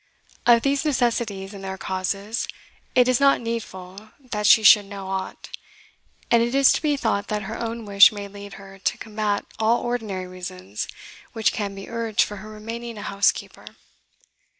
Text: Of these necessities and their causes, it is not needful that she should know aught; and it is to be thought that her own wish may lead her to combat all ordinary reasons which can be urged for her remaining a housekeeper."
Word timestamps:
Of 0.47 0.63
these 0.63 0.83
necessities 0.83 1.53
and 1.53 1.63
their 1.63 1.77
causes, 1.77 2.47
it 2.95 3.07
is 3.07 3.19
not 3.19 3.39
needful 3.39 4.09
that 4.19 4.47
she 4.47 4.63
should 4.63 4.85
know 4.85 5.05
aught; 5.09 5.49
and 6.31 6.41
it 6.41 6.55
is 6.55 6.71
to 6.71 6.81
be 6.81 6.97
thought 6.97 7.27
that 7.27 7.43
her 7.43 7.55
own 7.55 7.85
wish 7.85 8.11
may 8.11 8.27
lead 8.27 8.53
her 8.53 8.79
to 8.79 8.97
combat 8.97 9.45
all 9.59 9.81
ordinary 9.83 10.25
reasons 10.25 10.87
which 11.33 11.53
can 11.53 11.75
be 11.75 11.87
urged 11.87 12.23
for 12.23 12.37
her 12.37 12.49
remaining 12.49 12.97
a 12.97 13.03
housekeeper." 13.03 13.75